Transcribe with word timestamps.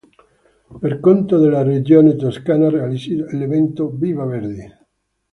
Per 0.79 0.99
conto 0.99 1.37
della 1.37 1.61
Regione 1.61 2.15
Toscana 2.15 2.71
realizza 2.71 3.35
l'evento 3.37 3.91
"Viva 3.91 4.25
Verdi! 4.25 4.65